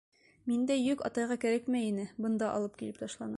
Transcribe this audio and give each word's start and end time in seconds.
Миндәй 0.51 0.81
йөк 0.85 1.03
атайға 1.09 1.37
кәрәкмәй 1.45 1.91
ине, 1.91 2.07
бында 2.27 2.49
алып 2.55 2.81
килеп 2.81 3.03
ташланы. 3.05 3.29